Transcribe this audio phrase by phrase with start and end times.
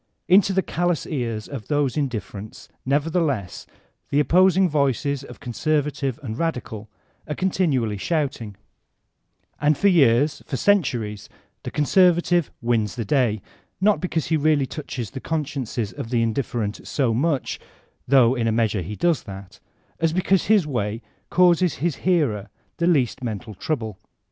[0.27, 3.67] Into the callous ears of these indifferents, nevertheless,
[4.09, 6.89] the op posing voices of conservative and radical
[7.29, 8.55] are continually shouting;
[9.59, 11.29] and for years, for centuries,
[11.61, 13.43] the conservative wins the day,
[13.79, 17.59] not because he really touches the consciences of the indifferent so much
[18.07, 19.59] (though in a measure he does that)
[19.99, 23.99] as because his way causes his hearer the least men tal trouble.